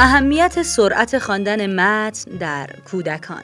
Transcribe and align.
اهمیت 0.00 0.62
سرعت 0.62 1.18
خواندن 1.18 1.80
متن 1.80 2.30
در 2.30 2.70
کودکان 2.90 3.42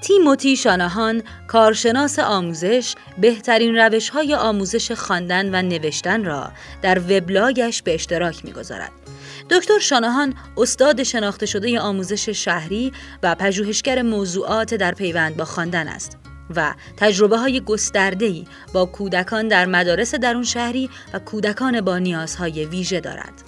تیموتی 0.00 0.56
شانهان 0.56 1.22
کارشناس 1.48 2.18
آموزش 2.18 2.94
بهترین 3.18 3.76
روش 3.76 4.08
های 4.08 4.34
آموزش 4.34 4.92
خواندن 4.92 5.54
و 5.54 5.62
نوشتن 5.62 6.24
را 6.24 6.50
در 6.82 6.98
وبلاگش 6.98 7.82
به 7.82 7.94
اشتراک 7.94 8.44
می‌گذارد. 8.44 8.92
دکتر 9.50 9.78
شانهان 9.78 10.34
استاد 10.56 11.02
شناخته 11.02 11.46
شده 11.46 11.80
آموزش 11.80 12.28
شهری 12.28 12.92
و 13.22 13.34
پژوهشگر 13.34 14.02
موضوعات 14.02 14.74
در 14.74 14.92
پیوند 14.92 15.36
با 15.36 15.44
خواندن 15.44 15.88
است 15.88 16.19
و 16.56 16.74
تجربه 16.96 17.36
های 17.36 17.60
گسترده 17.60 18.44
با 18.72 18.84
کودکان 18.84 19.48
در 19.48 19.66
مدارس 19.66 20.14
درون 20.14 20.44
شهری 20.44 20.90
و 21.12 21.18
کودکان 21.18 21.80
با 21.80 21.98
نیازهای 21.98 22.64
ویژه 22.64 23.00
دارد. 23.00 23.42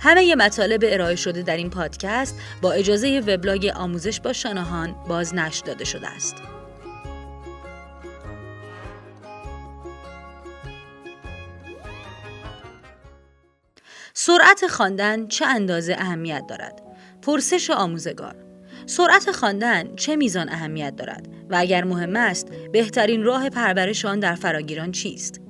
همه 0.00 0.34
مطالب 0.34 0.80
ارائه 0.86 1.16
شده 1.16 1.42
در 1.42 1.56
این 1.56 1.70
پادکست 1.70 2.34
با 2.62 2.72
اجازه 2.72 3.22
وبلاگ 3.26 3.72
آموزش 3.76 4.20
با 4.20 4.32
شانهان 4.32 4.94
بازنشر 5.08 5.64
داده 5.64 5.84
شده 5.84 6.08
است. 6.08 6.36
سرعت 14.20 14.66
خواندن 14.66 15.26
چه 15.26 15.46
اندازه 15.46 15.96
اهمیت 15.98 16.46
دارد؟ 16.48 16.82
پرسش 17.22 17.70
آموزگار. 17.70 18.34
سرعت 18.86 19.30
خواندن 19.30 19.94
چه 19.96 20.16
میزان 20.16 20.48
اهمیت 20.48 20.96
دارد؟ 20.96 21.28
و 21.50 21.56
اگر 21.58 21.84
مهم 21.84 22.16
است 22.16 22.48
بهترین 22.72 23.24
راه 23.24 23.48
پرورش 23.48 24.04
آن 24.04 24.20
در 24.20 24.34
فراگیران 24.34 24.92
چیست؟ 24.92 25.40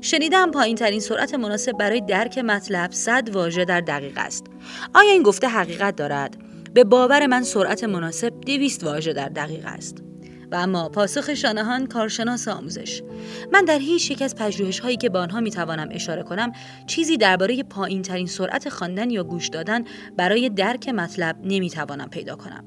شنیدم 0.00 0.50
پایین 0.50 0.76
ترین 0.76 1.00
سرعت 1.00 1.34
مناسب 1.34 1.72
برای 1.72 2.00
درک 2.00 2.38
مطلب 2.38 2.92
100 2.92 3.28
واژه 3.32 3.64
در 3.64 3.80
دقیقه 3.80 4.20
است. 4.20 4.46
آیا 4.94 5.12
این 5.12 5.22
گفته 5.22 5.48
حقیقت 5.48 5.96
دارد؟ 5.96 6.36
به 6.74 6.84
باور 6.84 7.26
من 7.26 7.42
سرعت 7.42 7.84
مناسب 7.84 8.32
200 8.40 8.84
واژه 8.84 9.12
در 9.12 9.28
دقیقه 9.28 9.68
است. 9.68 10.07
و 10.52 10.56
اما 10.56 10.88
پاسخ 10.88 11.34
شانهان 11.34 11.86
کارشناس 11.86 12.48
آموزش. 12.48 13.02
من 13.52 13.64
در 13.64 13.78
هیچ 13.78 14.10
یک 14.10 14.22
از 14.22 14.34
پژوهش 14.34 14.80
هایی 14.80 14.96
که 14.96 15.08
به 15.08 15.18
آنها 15.18 15.40
می 15.40 15.50
توانم 15.50 15.88
اشاره 15.90 16.22
کنم 16.22 16.52
چیزی 16.86 17.16
درباره 17.16 17.62
پایین 17.62 18.02
ترین 18.02 18.26
سرعت 18.26 18.68
خواندن 18.68 19.10
یا 19.10 19.24
گوش 19.24 19.48
دادن 19.48 19.84
برای 20.16 20.50
درک 20.50 20.88
مطلب 20.88 21.36
نمی 21.44 21.70
توانم 21.70 22.08
پیدا 22.08 22.36
کنم. 22.36 22.64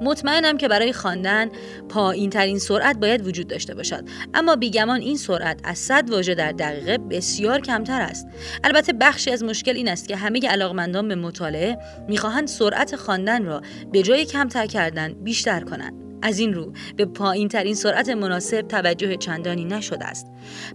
مطمئنم 0.00 0.58
که 0.58 0.68
برای 0.68 0.92
خواندن 0.92 1.48
پایین 1.88 2.30
ترین 2.30 2.58
سرعت 2.58 2.98
باید 2.98 3.26
وجود 3.26 3.48
داشته 3.48 3.74
باشد 3.74 4.04
اما 4.34 4.56
بیگمان 4.56 5.00
این 5.00 5.16
سرعت 5.16 5.60
از 5.64 5.78
100 5.78 6.10
واژه 6.10 6.34
در 6.34 6.52
دقیقه 6.52 6.98
بسیار 6.98 7.60
کمتر 7.60 8.00
است. 8.00 8.28
البته 8.64 8.92
بخشی 8.92 9.30
از 9.30 9.42
مشکل 9.42 9.76
این 9.76 9.88
است 9.88 10.08
که 10.08 10.16
همه 10.16 10.48
علاقمندان 10.48 11.08
به 11.08 11.14
مطالعه 11.14 11.78
می‌خواهند 12.08 12.48
سرعت 12.48 12.96
خواندن 12.96 13.44
را 13.44 13.62
به 13.92 14.02
جای 14.02 14.24
کمتر 14.24 14.66
کردن 14.66 15.12
بیشتر 15.12 15.60
کنند. 15.60 16.07
از 16.22 16.38
این 16.38 16.54
رو 16.54 16.72
به 16.96 17.04
پایین 17.04 17.48
ترین 17.48 17.74
سرعت 17.74 18.08
مناسب 18.08 18.60
توجه 18.60 19.16
چندانی 19.16 19.64
نشده 19.64 20.04
است. 20.04 20.26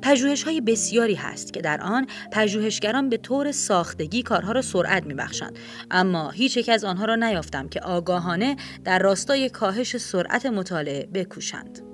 پژوهش 0.01 0.43
های 0.43 0.61
بسیاری 0.61 1.15
هست 1.15 1.53
که 1.53 1.61
در 1.61 1.81
آن 1.81 2.07
پژوهشگران 2.31 3.09
به 3.09 3.17
طور 3.17 3.51
ساختگی 3.51 4.23
کارها 4.23 4.51
را 4.51 4.61
سرعت 4.61 5.05
میبخشند 5.05 5.57
اما 5.91 6.29
هیچ 6.29 6.57
یک 6.57 6.69
از 6.69 6.83
آنها 6.83 7.05
را 7.05 7.15
نیافتم 7.15 7.67
که 7.69 7.79
آگاهانه 7.79 8.55
در 8.83 8.99
راستای 8.99 9.49
کاهش 9.49 9.97
سرعت 9.97 10.45
مطالعه 10.45 11.05
بکوشند. 11.13 11.92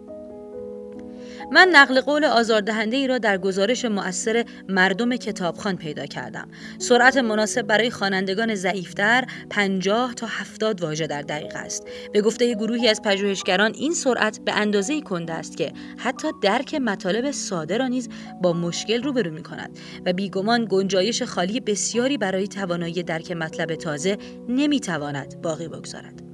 من 1.51 1.69
نقل 1.73 2.01
قول 2.01 2.25
آزاردهنده 2.25 2.97
ای 2.97 3.07
را 3.07 3.17
در 3.17 3.38
گزارش 3.38 3.85
مؤثر 3.85 4.45
مردم 4.69 5.16
کتابخان 5.16 5.77
پیدا 5.77 6.05
کردم. 6.05 6.47
سرعت 6.77 7.17
مناسب 7.17 7.61
برای 7.61 7.89
خوانندگان 7.89 8.55
ضعیفتر 8.55 9.25
50 9.49 10.13
تا 10.13 10.28
70 10.28 10.81
واژه 10.81 11.07
در 11.07 11.22
دقیقه 11.22 11.59
است. 11.59 11.88
به 12.13 12.22
گفته 12.22 12.53
گروهی 12.53 12.88
از 12.88 13.01
پژوهشگران 13.01 13.73
این 13.73 13.94
سرعت 13.94 14.39
به 14.45 14.53
اندازه 14.53 15.01
کنده 15.01 15.33
است 15.33 15.57
که 15.57 15.73
حتی 15.97 16.28
درک 16.41 16.75
مطالب 16.75 17.31
ساده 17.31 17.78
را 17.78 17.88
نیز 17.88 18.09
با 18.41 18.53
مشکل 18.53 19.03
روبرو 19.03 19.31
می 19.31 19.44
کند 19.44 19.79
و 20.05 20.13
بیگمان 20.13 20.67
گنجایش 20.69 21.23
خالی 21.23 21.59
بسیاری 21.59 22.17
برای 22.17 22.47
توانایی 22.47 23.03
درک 23.03 23.31
مطلب 23.31 23.75
تازه 23.75 24.17
نمی 24.49 24.79
تواند 24.79 25.41
باقی 25.41 25.67
بگذارد. 25.67 26.28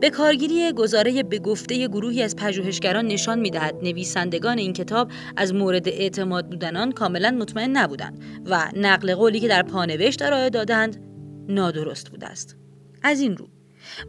به 0.00 0.10
کارگیری 0.10 0.72
گزاره 0.72 1.22
به 1.22 1.38
گفته 1.38 1.88
گروهی 1.88 2.22
از 2.22 2.36
پژوهشگران 2.36 3.06
نشان 3.06 3.38
می‌دهد. 3.38 3.74
نویسندگان 3.82 4.58
این 4.58 4.72
کتاب 4.72 5.10
از 5.36 5.54
مورد 5.54 5.88
اعتماد 5.88 6.48
بودنان 6.48 6.92
کاملا 6.92 7.30
مطمئن 7.30 7.70
نبودند 7.70 8.24
و 8.46 8.70
نقل 8.76 9.14
قولی 9.14 9.40
که 9.40 9.48
در 9.48 9.62
پانوشت 9.62 10.22
ارائه 10.22 10.50
دادند 10.50 10.96
نادرست 11.48 12.10
بوده 12.10 12.26
است. 12.26 12.56
از 13.02 13.20
این 13.20 13.36
رو 13.36 13.48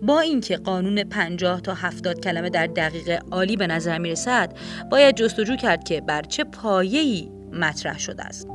با 0.02 0.20
اینکه 0.20 0.58
قانون 0.58 1.04
50 1.04 1.62
تا 1.62 1.74
70 1.74 2.20
کلمه 2.20 2.50
در 2.50 2.68
دقیقه 2.68 3.20
عالی 3.32 3.56
به 3.56 3.68
نظر 3.68 3.98
می 3.98 4.12
رسد 4.12 4.58
باید 4.92 5.16
جستجو 5.16 5.56
کرد 5.56 5.84
که 5.84 6.02
بر 6.02 6.22
چه 6.22 6.44
پایه‌ای 6.44 7.30
مطرح 7.54 8.00
شده 8.00 8.24
است. 8.24 8.48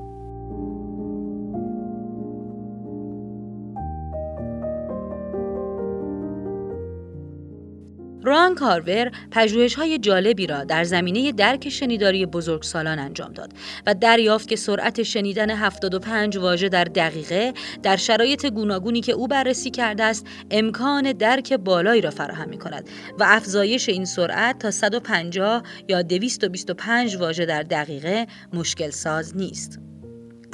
ران 8.23 8.55
کارور 8.55 9.11
های 9.77 9.99
جالبی 9.99 10.47
را 10.47 10.65
در 10.65 10.85
زمینه 10.85 11.33
درک 11.33 11.69
شنیداری 11.69 12.27
بزرگسالان 12.27 12.99
انجام 12.99 13.33
داد 13.33 13.53
و 13.87 13.95
دریافت 13.95 14.49
که 14.49 14.57
سرعت 14.57 15.03
شنیدن 15.03 15.51
75 15.51 16.37
واژه 16.37 16.69
در 16.69 16.85
دقیقه 16.85 17.53
در 17.83 17.97
شرایط 17.97 18.47
گوناگونی 18.47 19.01
که 19.01 19.13
او 19.13 19.29
بررسی 19.29 19.71
کرده 19.71 20.05
است 20.05 20.27
امکان 20.51 21.13
درک 21.13 21.53
بالایی 21.53 22.01
را 22.01 22.11
فراهم 22.11 22.49
می 22.49 22.59
کند 22.59 22.89
و 23.19 23.25
افزایش 23.27 23.89
این 23.89 24.05
سرعت 24.05 24.59
تا 24.59 24.71
150 24.71 25.63
یا 25.89 26.03
225 26.03 27.17
واژه 27.17 27.47
در 27.47 27.63
دقیقه 27.63 28.27
مشکل 28.53 28.91
ساز 28.91 29.37
نیست. 29.37 29.81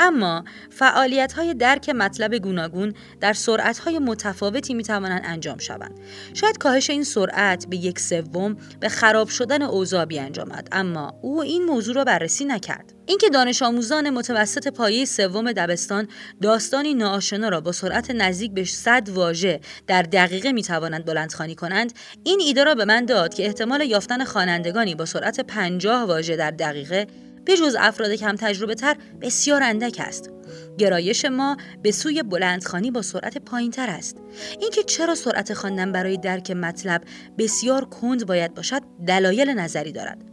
اما 0.03 0.45
فعالیت 0.71 1.33
های 1.33 1.55
درک 1.55 1.89
مطلب 1.89 2.35
گوناگون 2.35 2.95
در 3.21 3.33
سرعت 3.33 3.79
های 3.79 3.99
متفاوتی 3.99 4.75
می 4.75 4.83
توانند 4.83 5.23
انجام 5.25 5.59
شوند. 5.59 6.01
شاید 6.35 6.59
کاهش 6.59 6.91
این 6.91 7.05
سرعت 7.05 7.67
به 7.67 7.77
یک 7.77 8.01
سوم 8.01 8.57
به 8.81 8.89
خراب 8.89 9.29
شدن 9.29 9.63
اوضاع 9.63 10.05
بیانجامد 10.05 10.69
اما 10.73 11.19
او 11.23 11.43
این 11.43 11.65
موضوع 11.65 11.95
را 11.95 12.05
بررسی 12.05 12.45
نکرد. 12.45 12.95
اینکه 13.07 13.31
دانش 13.31 13.63
آموزان 13.63 14.11
متوسط 14.11 14.69
پایه 14.69 15.05
سوم 15.05 15.53
دبستان 15.53 16.09
داستانی 16.43 16.95
ناآشنا 16.95 17.49
را 17.49 17.61
با 17.61 17.73
سرعت 17.73 18.11
نزدیک 18.11 18.53
به 18.53 18.65
100 18.65 19.09
واژه 19.09 19.61
در 19.87 20.03
دقیقه 20.03 20.53
می 20.53 20.63
توانند 20.63 21.05
بلندخوانی 21.05 21.55
کنند 21.55 21.93
این 22.25 22.41
ایده 22.41 22.65
را 22.65 22.75
به 22.75 22.84
من 22.84 23.05
داد 23.05 23.34
که 23.34 23.47
احتمال 23.47 23.81
یافتن 23.81 24.25
خوانندگانی 24.25 24.95
با 24.95 25.05
سرعت 25.05 25.41
50 25.41 26.05
واژه 26.05 26.37
در 26.37 26.51
دقیقه 26.51 27.07
به 27.44 27.56
جز 27.56 27.76
افراد 27.78 28.10
کم 28.10 28.36
تجربه 28.36 28.75
تر 28.75 28.97
بسیار 29.20 29.62
اندک 29.62 29.97
است. 30.04 30.30
گرایش 30.78 31.25
ما 31.25 31.56
به 31.82 31.92
سوی 31.92 32.22
بلندخانی 32.22 32.91
با 32.91 33.03
سرعت 33.03 33.38
پایین 33.38 33.70
تر 33.70 33.91
است. 33.91 34.16
اینکه 34.60 34.82
چرا 34.82 35.14
سرعت 35.14 35.54
خواندن 35.54 35.92
برای 35.92 36.16
درک 36.16 36.50
مطلب 36.50 37.03
بسیار 37.38 37.84
کند 37.84 38.26
باید 38.26 38.54
باشد 38.54 38.82
دلایل 39.06 39.50
نظری 39.50 39.92
دارد. 39.92 40.31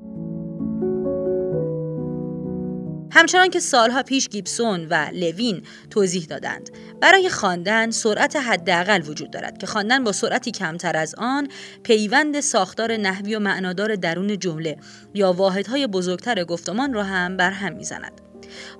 همچنان 3.11 3.49
که 3.49 3.59
سالها 3.59 4.03
پیش 4.03 4.29
گیبسون 4.29 4.87
و 4.89 5.09
لوین 5.13 5.63
توضیح 5.89 6.25
دادند 6.25 6.69
برای 7.01 7.29
خواندن 7.29 7.91
سرعت 7.91 8.35
حداقل 8.35 9.01
وجود 9.05 9.31
دارد 9.31 9.57
که 9.57 9.67
خواندن 9.67 10.03
با 10.03 10.11
سرعتی 10.11 10.51
کمتر 10.51 10.97
از 10.97 11.15
آن 11.17 11.47
پیوند 11.83 12.39
ساختار 12.39 12.97
نحوی 12.97 13.35
و 13.35 13.39
معنادار 13.39 13.95
درون 13.95 14.39
جمله 14.39 14.77
یا 15.13 15.33
واحدهای 15.33 15.87
بزرگتر 15.87 16.43
گفتمان 16.43 16.93
را 16.93 17.03
هم 17.03 17.37
برهم 17.37 17.73
می‌زند 17.73 18.21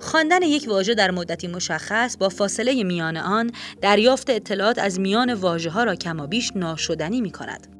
خواندن 0.00 0.42
یک 0.42 0.64
واژه 0.68 0.94
در 0.94 1.10
مدتی 1.10 1.48
مشخص 1.48 2.16
با 2.16 2.28
فاصله 2.28 2.84
میان 2.84 3.16
آن 3.16 3.50
دریافت 3.82 4.30
اطلاعات 4.30 4.78
از 4.78 5.00
میان 5.00 5.34
واژه 5.34 5.70
ها 5.70 5.84
را 5.84 5.94
کمابیش 5.94 6.52
ناشدنی 6.56 7.20
می 7.20 7.30
کند. 7.30 7.79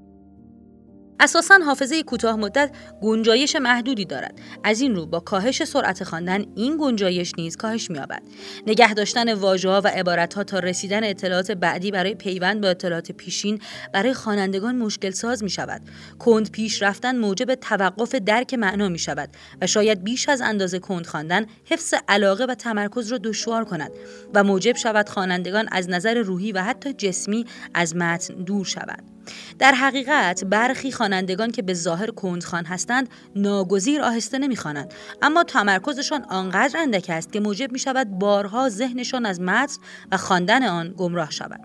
اساسا 1.20 1.58
حافظه 1.66 2.02
کوتاه 2.02 2.36
مدت 2.36 2.70
گنجایش 3.02 3.56
محدودی 3.56 4.04
دارد. 4.04 4.38
از 4.64 4.80
این 4.80 4.94
رو 4.94 5.06
با 5.06 5.20
کاهش 5.20 5.64
سرعت 5.64 6.04
خواندن 6.04 6.44
این 6.56 6.76
گنجایش 6.80 7.32
نیز 7.38 7.56
کاهش 7.56 7.90
می‌یابد. 7.90 8.22
نگه 8.66 8.94
داشتن 8.94 9.34
واژه‌ها 9.34 9.80
و 9.84 9.88
عبارت‌ها 9.88 10.44
تا 10.44 10.58
رسیدن 10.58 11.04
اطلاعات 11.04 11.50
بعدی 11.50 11.90
برای 11.90 12.14
پیوند 12.14 12.60
با 12.60 12.68
اطلاعات 12.68 13.12
پیشین 13.12 13.60
برای 13.92 14.14
خوانندگان 14.14 14.76
مشکل 14.76 15.10
ساز 15.10 15.42
می 15.42 15.50
شود 15.50 15.82
کند 16.18 16.50
پیش 16.50 16.82
رفتن 16.82 17.16
موجب 17.16 17.54
توقف 17.54 18.14
درک 18.14 18.54
معنا 18.54 18.88
می 18.88 18.98
شود 18.98 19.28
و 19.62 19.66
شاید 19.66 20.04
بیش 20.04 20.28
از 20.28 20.40
اندازه 20.40 20.78
کند 20.78 21.06
خواندن 21.06 21.46
حفظ 21.64 21.94
علاقه 22.08 22.44
و 22.44 22.54
تمرکز 22.54 23.12
را 23.12 23.18
دشوار 23.18 23.64
کند 23.64 23.90
و 24.34 24.44
موجب 24.44 24.76
شود 24.76 25.08
خوانندگان 25.08 25.68
از 25.72 25.90
نظر 25.90 26.14
روحی 26.14 26.52
و 26.52 26.62
حتی 26.62 26.92
جسمی 26.92 27.46
از 27.74 27.96
متن 27.96 28.34
دور 28.34 28.64
شوند. 28.64 29.19
در 29.58 29.72
حقیقت 29.72 30.44
برخی 30.44 30.92
خوانندگان 30.92 31.50
که 31.50 31.62
به 31.62 31.74
ظاهر 31.74 32.10
کندخوان 32.10 32.64
هستند 32.64 33.08
ناگزیر 33.36 34.02
آهسته 34.02 34.38
نمی‌خوانند. 34.38 34.94
اما 35.22 35.44
تمرکزشان 35.44 36.24
آنقدر 36.24 36.80
اندک 36.80 37.06
است 37.08 37.32
که 37.32 37.40
موجب 37.40 37.72
می 37.72 37.78
شود 37.78 38.08
بارها 38.10 38.68
ذهنشان 38.68 39.26
از 39.26 39.40
متن 39.40 39.76
و 40.12 40.16
خواندن 40.16 40.62
آن 40.62 40.94
گمراه 40.96 41.30
شود. 41.30 41.60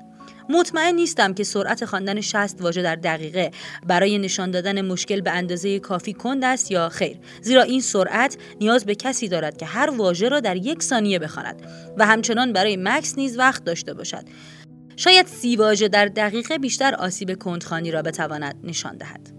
مطمئن 0.50 0.96
نیستم 0.96 1.34
که 1.34 1.44
سرعت 1.44 1.86
خواندن 1.86 2.22
60 2.22 2.62
واژه 2.62 2.82
در 2.82 2.96
دقیقه 2.96 3.52
برای 3.88 4.18
نشان 4.18 4.52
دادن 4.52 4.82
مشکل 4.82 5.22
به 5.22 5.32
اندازه 5.32 5.80
کافی 5.80 6.14
کند 6.14 6.44
است 6.44 6.72
یا 6.72 6.90
خیر. 6.90 7.18
زیرا 7.42 7.62
این 7.62 7.82
سرعت 7.82 8.38
نیاز 8.62 8.86
به 8.86 8.96
کسی 8.96 9.28
دارد 9.28 9.58
که 9.58 9.66
هر 9.66 9.90
واژه 9.90 10.30
را 10.30 10.40
در 10.40 10.56
یک 10.56 10.84
ثانیه 10.84 11.20
بخواند 11.20 11.62
و 11.98 12.06
همچنان 12.06 12.54
برای 12.54 12.78
مکس 12.78 13.18
نیز 13.18 13.38
وقت 13.38 13.64
داشته 13.64 13.94
باشد. 13.94 14.26
شاید 14.96 15.28
سی 15.28 15.56
واژه 15.56 15.88
در 15.88 16.06
دقیقه 16.06 16.58
بیشتر 16.58 16.96
آسیب 16.96 17.34
کندخانی 17.34 17.92
را 17.92 18.02
بتواند 18.02 18.56
نشان 18.64 18.98
دهد. 18.98 19.36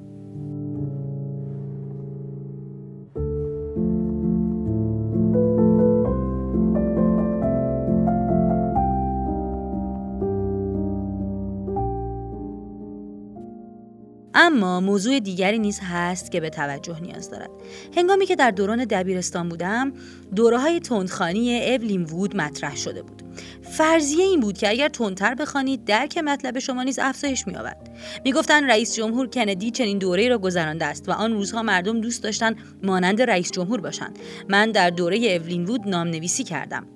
اما 14.39 14.81
موضوع 14.81 15.21
دیگری 15.21 15.59
نیز 15.59 15.81
هست 15.83 16.31
که 16.31 16.41
به 16.41 16.51
توجه 16.51 17.01
نیاز 17.01 17.31
دارد. 17.31 17.51
هنگامی 17.97 18.27
که 18.27 18.37
در 18.37 18.51
دوران 18.51 18.85
دبیرستان 18.85 19.49
بودم 19.49 19.93
دوره 20.35 20.59
های 20.59 20.81
تندخانی 20.81 21.75
اولین 21.75 22.03
وود 22.03 22.37
مطرح 22.37 22.77
شده 22.77 23.03
بود. 23.03 23.26
فرضیه 23.63 24.25
این 24.25 24.41
بود 24.41 24.59
که 24.59 24.69
اگر 24.69 24.89
تندتر 24.89 25.35
بخوانید 25.35 25.85
درک 25.85 26.19
مطلب 26.19 26.59
شما 26.59 26.83
نیز 26.83 26.99
افزایش 26.99 27.47
می‌یابد. 27.47 27.77
می‌گفتند 28.25 28.71
رئیس 28.71 28.95
جمهور 28.95 29.27
کندی 29.27 29.71
چنین 29.71 29.99
دوره 29.99 30.29
را 30.29 30.39
گذرانده 30.39 30.85
است 30.85 31.09
و 31.09 31.13
آن 31.13 31.33
روزها 31.33 31.63
مردم 31.63 32.01
دوست 32.01 32.23
داشتن 32.23 32.57
مانند 32.83 33.23
رئیس 33.23 33.51
جمهور 33.51 33.81
باشند. 33.81 34.19
من 34.49 34.71
در 34.71 34.91
دوره 34.91 35.17
اولین 35.19 35.65
وود 35.65 35.89
نام 35.89 36.09
نویسی 36.09 36.45
کردم. 36.45 36.87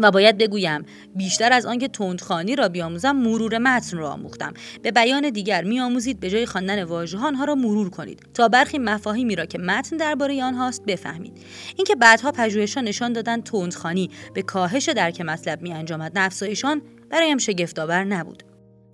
و 0.00 0.10
باید 0.10 0.38
بگویم 0.38 0.84
بیشتر 1.14 1.52
از 1.52 1.66
آنکه 1.66 1.88
تندخانی 1.88 2.56
را 2.56 2.68
بیاموزم 2.68 3.16
مرور 3.16 3.58
متن 3.58 3.96
را 3.96 4.10
آموختم. 4.10 4.54
به 4.82 4.90
بیان 4.90 5.30
دیگر 5.30 5.64
میآموزید 5.64 6.20
به 6.20 6.30
جای 6.30 6.46
خواندن 6.46 6.84
واژه 6.84 7.18
آنها 7.18 7.44
را 7.44 7.54
مرور 7.54 7.90
کنید 7.90 8.26
تا 8.34 8.48
برخی 8.48 8.78
مفاهیمی 8.78 9.36
را 9.36 9.46
که 9.46 9.58
متن 9.58 9.96
درباره 9.96 10.44
آنهاست 10.44 10.84
بفهمید. 10.86 11.38
اینکه 11.76 11.96
بعدها 11.96 12.32
پژوهشان 12.32 12.84
نشان 12.84 13.12
دادند 13.12 13.42
تندخانی 13.42 14.10
به 14.34 14.42
کاهش 14.42 14.88
درک 14.88 15.20
مطلب 15.20 15.62
میانجامد 15.62 16.12
افزایشان 16.16 16.82
برایم 17.10 17.38
شگفتآور 17.38 18.04
نبود. 18.04 18.42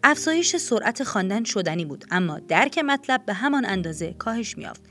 افزایش 0.06 0.56
سرعت 0.56 1.02
خواندن 1.02 1.44
شدنی 1.44 1.84
بود 1.84 2.04
اما 2.10 2.38
درک 2.38 2.78
مطلب 2.78 3.26
به 3.26 3.34
همان 3.34 3.66
اندازه 3.66 4.12
کاهش 4.12 4.58
میافت 4.58 4.82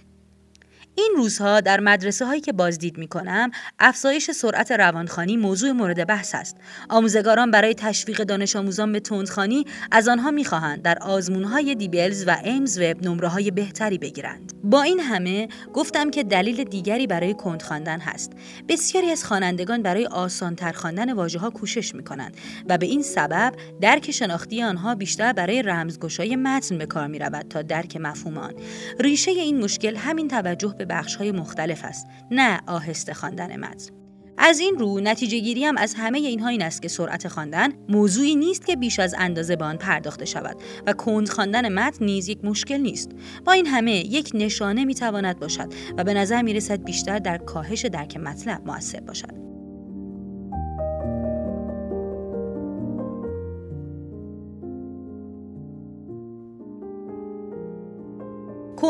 این 0.96 1.14
روزها 1.18 1.62
در 1.62 1.80
مدرسه 1.80 2.26
هایی 2.26 2.42
که 2.42 2.54
بازدید 2.54 2.98
می 2.98 3.08
کنم 3.08 3.52
افزایش 3.80 4.32
سرعت 4.32 4.72
روانخانی 4.72 5.38
موضوع 5.38 5.72
مورد 5.72 6.08
بحث 6.08 6.36
است. 6.36 6.58
آموزگاران 6.90 7.52
برای 7.52 7.74
تشویق 7.74 8.24
دانش 8.24 8.56
آموزان 8.56 8.92
به 8.92 9.00
تندخانی 9.00 9.66
از 9.92 10.08
آنها 10.08 10.32
می‌خواهند 10.32 10.82
در 10.82 10.98
آزمون 11.00 11.44
های 11.44 11.76
دیبلز 11.76 12.28
و 12.28 12.38
ایمز 12.44 12.80
وب 12.80 13.06
نمره 13.06 13.28
های 13.28 13.52
بهتری 13.52 13.98
بگیرند. 13.98 14.54
با 14.64 14.82
این 14.82 15.00
همه 15.00 15.48
گفتم 15.74 16.12
که 16.12 16.24
دلیل 16.24 16.64
دیگری 16.64 17.08
برای 17.08 17.34
کند 17.34 17.62
خواندن 17.62 18.00
هست. 18.00 18.32
بسیاری 18.70 19.12
از 19.12 19.26
خوانندگان 19.26 19.82
برای 19.82 20.06
آسانتر 20.06 20.72
خواندن 20.72 21.14
واژه 21.14 21.40
ها 21.40 21.50
کوشش 21.50 21.96
می 21.96 22.04
کنند 22.04 22.38
و 22.70 22.78
به 22.78 22.86
این 22.86 23.02
سبب 23.02 23.54
درک 23.82 24.12
شناختی 24.12 24.64
آنها 24.64 24.96
بیشتر 24.96 25.34
برای 25.34 25.62
رمزگشای 25.62 26.36
متن 26.36 26.78
به 26.78 26.86
کار 26.86 27.08
می 27.08 27.20
رود 27.20 27.46
تا 27.50 27.62
درک 27.62 27.98
مفهوم 27.98 28.38
آن. 28.38 28.54
ریشه 29.00 29.32
این 29.32 29.64
مشکل 29.64 29.96
همین 29.96 30.28
توجه 30.28 30.76
بخش 30.86 31.16
های 31.16 31.32
مختلف 31.32 31.86
است 31.86 32.08
نه 32.32 32.62
آهسته 32.68 33.14
خواندن 33.14 33.60
متن. 33.60 34.04
از 34.38 34.60
این 34.60 34.76
رو 34.80 35.00
نتیجه 35.00 35.40
گیری 35.40 35.66
هم 35.66 35.78
از 35.78 35.94
همه 35.98 36.18
اینها 36.18 36.48
این 36.48 36.62
است 36.62 36.82
که 36.82 36.88
سرعت 36.88 37.28
خواندن 37.28 37.70
موضوعی 37.90 38.36
نیست 38.36 38.66
که 38.66 38.76
بیش 38.76 39.00
از 39.00 39.16
اندازه 39.18 39.56
به 39.56 39.66
آن 39.66 39.78
پرداخته 39.78 40.26
شود 40.26 40.56
و 40.86 40.94
کند 40.94 41.30
خواندن 41.30 41.74
متن 41.74 42.06
نیز 42.06 42.28
یک 42.28 42.46
مشکل 42.46 42.78
نیست. 42.78 43.12
با 43.46 43.52
این 43.52 43.66
همه 43.66 43.92
یک 43.92 44.32
نشانه 44.34 44.86
می 44.86 44.96
تواند 44.96 45.40
باشد 45.40 45.74
و 45.98 46.04
به 46.04 46.14
نظر 46.14 46.42
می 46.42 46.54
رسد 46.54 46.84
بیشتر 46.84 47.20
در 47.20 47.38
کاهش 47.38 47.86
درک 47.86 48.18
مطلب 48.18 48.62
موثر 48.66 49.00
باشد. 49.00 49.43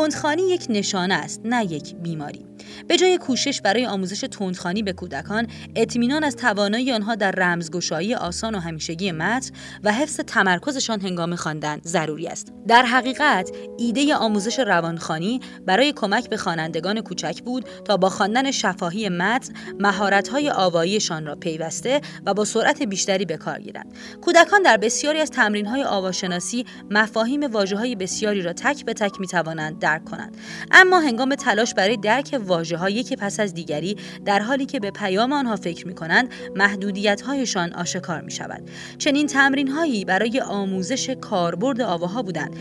کندخانی 0.04 0.42
یک 0.42 0.66
نشانه 0.68 1.14
است 1.14 1.40
نه 1.44 1.72
یک 1.72 1.94
بیماری. 1.94 2.46
به 2.88 2.96
جای 2.96 3.18
کوشش 3.18 3.60
برای 3.60 3.86
آموزش 3.86 4.20
تندخانی 4.20 4.82
به 4.82 4.92
کودکان 4.92 5.46
اطمینان 5.76 6.24
از 6.24 6.36
توانایی 6.36 6.92
آنها 6.92 7.14
در 7.14 7.30
رمزگشایی 7.30 8.14
آسان 8.14 8.54
و 8.54 8.58
همیشگی 8.58 9.12
متن 9.12 9.50
و 9.84 9.92
حفظ 9.92 10.16
تمرکزشان 10.16 11.00
هنگام 11.00 11.36
خواندن 11.36 11.80
ضروری 11.84 12.26
است. 12.26 12.52
در 12.68 12.82
حقیقت 12.82 13.50
ایده 13.78 14.14
آموزش 14.14 14.58
روانخانی 14.58 15.40
برای 15.66 15.92
کمک 15.92 16.30
به 16.30 16.36
خوانندگان 16.36 17.00
کوچک 17.00 17.42
بود 17.42 17.64
تا 17.84 17.96
با 17.96 18.08
خواندن 18.08 18.50
شفاهی 18.50 19.08
متن 19.08 19.52
مهارت‌های 19.78 20.50
آواییشان 20.50 21.26
را 21.26 21.34
پیوسته 21.34 22.00
و 22.26 22.34
با 22.34 22.44
سرعت 22.44 22.82
بیشتری 22.82 23.24
به 23.24 23.36
کار 23.36 23.60
گیرند. 23.60 23.94
کودکان 24.22 24.62
در 24.62 24.76
بسیاری 24.76 25.20
از 25.20 25.30
تمرین‌های 25.30 25.84
آواشناسی 25.84 26.66
مفاهیم 26.90 27.42
واژه‌های 27.42 27.96
بسیاری 27.96 28.42
را 28.42 28.52
تک 28.52 28.84
به 28.84 28.92
تک 28.92 29.20
می‌توانند 29.20 29.78
درک 29.94 30.04
کنند. 30.04 30.36
اما 30.70 31.00
هنگام 31.00 31.34
تلاش 31.34 31.74
برای 31.74 31.96
درک 31.96 32.40
واژه 32.44 32.76
ها 32.76 32.90
یکی 32.90 33.16
پس 33.16 33.40
از 33.40 33.54
دیگری 33.54 33.96
در 34.24 34.38
حالی 34.38 34.66
که 34.66 34.80
به 34.80 34.90
پیام 34.90 35.32
آنها 35.32 35.56
فکر 35.56 35.86
می 35.86 35.94
کنند 35.94 36.28
محدودیت 36.56 37.22
هایشان 37.22 37.72
آشکار 37.72 38.20
می 38.20 38.30
شود 38.30 38.70
چنین 38.98 39.26
تمرین 39.26 39.68
هایی 39.68 40.04
برای 40.04 40.40
آموزش 40.40 41.10
کاربرد 41.10 41.80
آواها 41.80 42.22
بودند. 42.22 42.56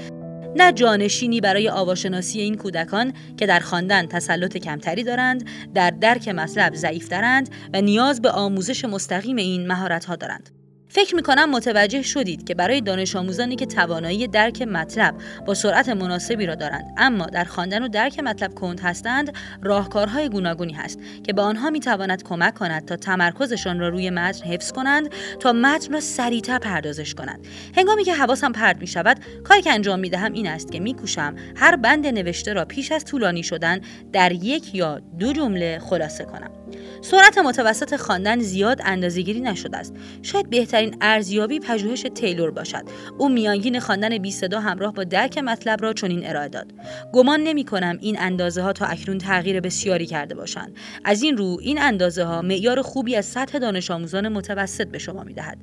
نه 0.55 0.71
جانشینی 0.71 1.41
برای 1.41 1.69
آواشناسی 1.69 2.39
این 2.39 2.55
کودکان 2.55 3.13
که 3.37 3.45
در 3.45 3.59
خواندن 3.59 4.05
تسلط 4.05 4.57
کمتری 4.57 5.03
دارند 5.03 5.47
در 5.73 5.89
درک 5.89 6.27
مطلب 6.27 6.75
ضعیفترند 6.75 7.49
و 7.73 7.81
نیاز 7.81 8.21
به 8.21 8.31
آموزش 8.31 8.85
مستقیم 8.85 9.35
این 9.35 9.67
مهارت 9.67 10.05
ها 10.05 10.15
دارند. 10.15 10.62
فکر 10.95 11.15
می‌کنم 11.15 11.49
متوجه 11.49 12.01
شدید 12.01 12.43
که 12.43 12.55
برای 12.55 12.81
دانش 12.81 13.15
آموزانی 13.15 13.55
که 13.55 13.65
توانایی 13.65 14.27
درک 14.27 14.61
مطلب 14.61 15.15
با 15.45 15.53
سرعت 15.53 15.89
مناسبی 15.89 16.45
را 16.45 16.55
دارند 16.55 16.85
اما 16.97 17.25
در 17.25 17.43
خواندن 17.43 17.83
و 17.83 17.87
درک 17.87 18.19
مطلب 18.19 18.53
کند 18.53 18.79
هستند 18.79 19.33
راهکارهای 19.61 20.29
گوناگونی 20.29 20.73
هست 20.73 20.99
که 21.23 21.33
به 21.33 21.41
آنها 21.41 21.69
می‌تواند 21.69 22.23
کمک 22.23 22.53
کند 22.53 22.85
تا 22.85 22.95
تمرکزشان 22.95 23.79
را 23.79 23.89
روی 23.89 24.09
متن 24.09 24.45
حفظ 24.45 24.71
کنند 24.71 25.09
تا 25.39 25.53
متن 25.53 25.93
را 25.93 25.99
سریعتر 25.99 26.57
پردازش 26.59 27.13
کنند. 27.13 27.47
هنگامی 27.77 28.03
که 28.03 28.13
حواسم 28.13 28.51
پرت 28.51 28.77
می 28.77 28.87
شود 28.87 29.17
کاری 29.43 29.61
که 29.61 29.71
انجام 29.71 29.99
می 29.99 30.09
دهم 30.09 30.33
این 30.33 30.47
است 30.47 30.71
که 30.71 30.79
میکوشم 30.79 31.35
هر 31.55 31.75
بند 31.75 32.07
نوشته 32.07 32.53
را 32.53 32.65
پیش 32.65 32.91
از 32.91 33.05
طولانی 33.05 33.43
شدن 33.43 33.81
در 34.11 34.31
یک 34.31 34.75
یا 34.75 34.99
دو 35.19 35.33
جمله 35.33 35.79
خلاصه 35.79 36.25
کنم. 36.25 36.62
سرعت 37.01 37.37
متوسط 37.37 37.95
خواندن 37.95 38.39
زیاد 38.39 38.81
اندازهگیری 38.85 39.41
نشده 39.41 39.77
است. 39.77 39.95
شاید 40.21 40.49
بهترین 40.49 40.97
ارزیابی 41.01 41.59
پژوهش 41.59 42.05
تیلور 42.15 42.51
باشد. 42.51 42.83
او 43.17 43.29
میانگین 43.29 43.79
خواندن 43.79 44.17
22 44.17 44.59
همراه 44.59 44.93
با 44.93 45.03
درک 45.03 45.37
مطلب 45.37 45.83
را 45.83 45.93
چنین 45.93 46.29
ارائه 46.29 46.49
داد. 46.49 46.73
گمان 47.13 47.39
نمی 47.39 47.65
کنم 47.65 47.97
این 48.01 48.19
اندازه 48.19 48.61
ها 48.61 48.73
تا 48.73 48.85
اکنون 48.85 49.17
تغییر 49.17 49.59
بسیاری 49.59 50.05
کرده 50.05 50.35
باشند. 50.35 50.75
از 51.03 51.23
این 51.23 51.37
رو 51.37 51.57
این 51.61 51.81
اندازه 51.81 52.23
ها 52.23 52.41
معیار 52.41 52.81
خوبی 52.81 53.15
از 53.15 53.25
سطح 53.25 53.59
دانش 53.59 53.91
آموزان 53.91 54.27
متوسط 54.27 54.87
به 54.87 54.97
شما 54.97 55.23
می 55.23 55.33
دهد 55.33 55.57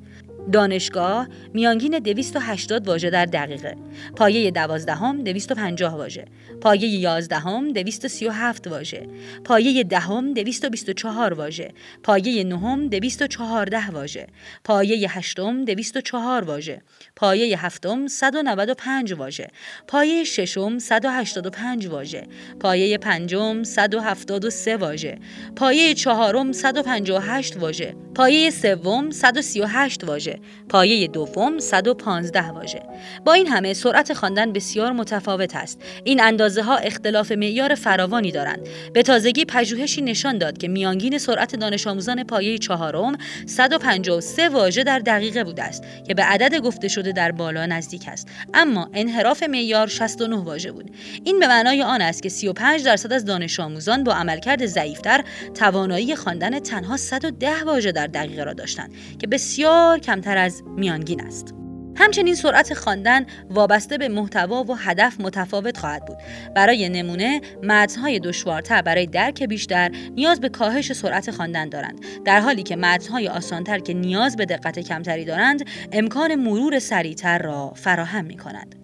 دانشگاه 0.53 1.29
میانگین 1.55 1.99
280 1.99 2.89
واژه 2.89 3.11
در 3.11 3.27
دقیقه. 3.27 3.77
پایه 4.17 4.51
دوازدهم 4.51 5.23
250 5.25 5.95
واژه. 5.95 6.25
پایه 6.61 6.89
یازدهم 6.89 7.73
237 7.73 8.67
واژه. 8.67 9.07
پایه 9.45 9.85
دهم 9.85 10.35
224 10.35 11.33
واژه. 11.33 11.73
پایه 12.03 12.45
نهم 12.45 12.89
214 12.89 13.91
واژه. 13.91 14.27
پایه 14.65 15.11
هشتم 15.11 15.65
204 15.65 16.45
واژه. 16.45 16.83
پایه 17.17 17.65
هفتم 17.65 18.07
195 18.07 19.13
واژه. 19.13 19.49
پایه 19.89 20.25
ششم 20.25 20.79
185 20.79 21.87
واژه. 21.87 22.27
پایه 22.61 22.99
پنجم 22.99 23.63
173 23.63 24.77
واژه. 24.77 25.19
پایه 25.57 25.95
چهارم 25.95 26.53
158 26.53 27.57
واژه. 27.57 27.95
پایه 28.15 28.51
سوم 28.51 29.11
138 29.11 30.05
واژه. 30.05 30.30
پایه 30.69 31.09
دوم 31.09 31.59
115 31.59 32.43
واژه. 32.43 32.83
با 33.25 33.33
این 33.33 33.47
همه 33.47 33.75
سرعت 33.75 34.13
خواندن 34.13 34.53
بسیار 34.53 34.93
متفاوت 34.93 35.57
است. 35.57 35.81
این 36.05 36.21
اندازه 36.21 36.63
ها 36.63 36.77
اختلاف 36.77 37.33
معیار 37.33 37.75
فراوانی 37.75 38.33
دارند. 38.33 38.69
به 38.93 39.03
تازگی 39.03 39.45
پژوهشی 39.45 40.03
نشان 40.03 40.39
داد 40.39 40.59
که 40.59 40.69
میانگین 40.69 41.19
سرعت 41.19 41.57
دانش 41.57 41.87
آموزان 41.87 42.25
پایه 42.25 42.59
چهارم 42.59 43.17
153 43.47 44.49
واژه 44.49 44.85
در 44.85 44.99
دقیقه 44.99 45.45
بوده 45.45 45.63
است 45.63 45.85
که 46.07 46.15
به 46.15 46.23
عدد 46.23 46.61
گفته 46.61 46.89
شده 46.89 47.13
در 47.13 47.33
بالا 47.33 47.67
نزدیک 47.67 48.05
است. 48.09 48.29
اما 48.55 48.91
انحراف 48.95 49.43
معیار 49.43 49.87
69 49.87 50.37
واژه 50.37 50.73
بود. 50.73 50.91
این 51.25 51.39
به 51.39 51.47
معنای 51.47 51.83
آن 51.83 52.01
است 52.01 52.23
که 52.23 52.29
35 52.29 52.85
درصد 52.85 53.13
از 53.13 53.25
دانش 53.25 53.61
آموزان 53.61 54.05
با 54.05 54.13
عملکرد 54.13 54.67
ضعیفتر 54.67 55.25
توانایی 55.55 56.17
خواندن 56.17 56.59
تنها 56.59 56.97
110 56.97 57.65
واژه 57.65 57.93
در 57.93 58.07
دقیقه 58.07 58.45
را 58.45 58.53
داشتند 58.53 58.91
که 59.19 59.27
بسیار 59.27 59.99
کمتر 60.21 60.39
از 60.39 60.62
میانگین 60.77 61.21
است. 61.21 61.55
همچنین 61.97 62.35
سرعت 62.35 62.75
خواندن 62.75 63.27
وابسته 63.50 63.99
به 63.99 64.09
محتوا 64.09 64.65
و 64.65 64.75
هدف 64.75 65.21
متفاوت 65.21 65.79
خواهد 65.79 66.05
بود. 66.05 66.17
برای 66.55 66.89
نمونه 66.89 67.41
متنهای 67.62 68.19
دشوارتر 68.19 68.83
برای 68.83 69.07
درک 69.07 69.43
بیشتر 69.43 69.91
نیاز 70.17 70.41
به 70.41 70.49
کاهش 70.49 70.93
سرعت 70.93 71.31
خواندن 71.31 71.69
دارند. 71.69 72.05
در 72.25 72.41
حالی 72.41 72.62
که 72.62 72.77
متنهای 72.77 73.29
آسانتر 73.29 73.79
که 73.79 73.95
نیاز 73.95 74.37
به 74.37 74.47
دقت 74.47 74.79
کمتری 74.79 75.25
دارند 75.25 75.65
امکان 75.93 76.35
مرور 76.35 76.79
سریعتر 76.79 77.39
را 77.39 77.73
فراهم 77.77 78.25
می 78.25 78.37
کنند. 78.37 78.75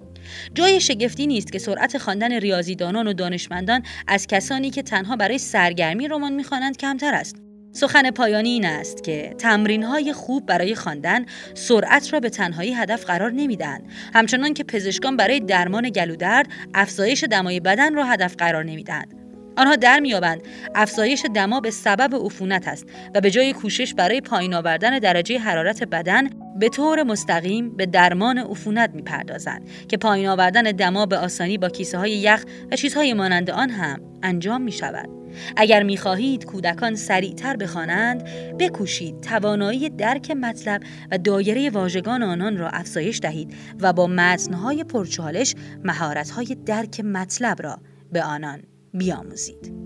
جای 0.54 0.80
شگفتی 0.80 1.26
نیست 1.26 1.52
که 1.52 1.58
سرعت 1.58 1.98
خواندن 1.98 2.32
ریاضیدانان 2.32 3.06
و 3.06 3.12
دانشمندان 3.12 3.82
از 4.08 4.26
کسانی 4.26 4.70
که 4.70 4.82
تنها 4.82 5.16
برای 5.16 5.38
سرگرمی 5.38 6.08
رمان 6.08 6.32
می‌خوانند 6.32 6.76
کمتر 6.76 7.14
است. 7.14 7.45
سخن 7.76 8.10
پایانی 8.10 8.48
این 8.48 8.66
است 8.66 9.04
که 9.04 9.34
تمرین 9.38 9.82
های 9.82 10.12
خوب 10.12 10.46
برای 10.46 10.74
خواندن 10.74 11.26
سرعت 11.54 12.12
را 12.12 12.20
به 12.20 12.30
تنهایی 12.30 12.74
هدف 12.74 13.04
قرار 13.04 13.30
نمیدن 13.30 13.80
همچنان 14.14 14.54
که 14.54 14.64
پزشکان 14.64 15.16
برای 15.16 15.40
درمان 15.40 15.90
گلودرد 15.90 16.48
افزایش 16.74 17.24
دمای 17.24 17.60
بدن 17.60 17.94
را 17.94 18.04
هدف 18.04 18.34
قرار 18.38 18.64
نمی‌دهند. 18.64 19.14
آنها 19.56 19.76
در 19.76 20.00
میابند 20.00 20.42
افزایش 20.74 21.26
دما 21.34 21.60
به 21.60 21.70
سبب 21.70 22.14
عفونت 22.24 22.68
است 22.68 22.86
و 23.14 23.20
به 23.20 23.30
جای 23.30 23.52
کوشش 23.52 23.94
برای 23.94 24.20
پایین 24.20 24.54
آوردن 24.54 24.98
درجه 24.98 25.38
حرارت 25.38 25.82
بدن 25.82 26.30
به 26.58 26.68
طور 26.68 27.02
مستقیم 27.02 27.76
به 27.76 27.86
درمان 27.86 28.38
عفونت 28.38 28.90
می‌پردازند 28.94 29.68
که 29.88 29.96
پایین 29.96 30.28
آوردن 30.28 30.62
دما 30.62 31.06
به 31.06 31.18
آسانی 31.18 31.58
با 31.58 31.68
کیسه 31.68 31.98
های 31.98 32.12
یخ 32.12 32.44
و 32.72 32.76
چیزهای 32.76 33.12
مانند 33.14 33.50
آن 33.50 33.70
هم 33.70 34.00
انجام 34.22 34.62
می 34.62 34.72
شود. 34.72 35.25
اگر 35.56 35.82
می‌خواهید 35.82 36.44
کودکان 36.44 36.94
سریعتر 36.94 37.56
بخوانند 37.56 38.24
بکوشید 38.58 39.20
توانایی 39.20 39.90
درک 39.90 40.30
مطلب 40.30 40.82
و 41.10 41.18
دایره 41.18 41.70
واژگان 41.70 42.22
آنان 42.22 42.56
را 42.56 42.68
افزایش 42.68 43.20
دهید 43.20 43.54
و 43.80 43.92
با 43.92 44.06
متنهای 44.06 44.84
پرچالش 44.84 45.54
مهارتهای 45.84 46.56
درک 46.66 47.00
مطلب 47.00 47.62
را 47.62 47.78
به 48.12 48.22
آنان 48.22 48.62
بیاموزید. 48.92 49.85